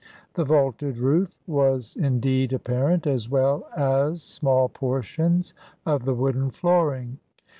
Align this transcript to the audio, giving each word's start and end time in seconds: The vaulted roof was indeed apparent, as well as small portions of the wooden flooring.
The 0.33 0.43
vaulted 0.45 0.97
roof 0.97 1.37
was 1.45 1.95
indeed 1.95 2.53
apparent, 2.53 3.05
as 3.05 3.29
well 3.29 3.67
as 3.77 4.23
small 4.23 4.67
portions 4.67 5.53
of 5.85 6.05
the 6.05 6.15
wooden 6.15 6.49
flooring. 6.49 7.19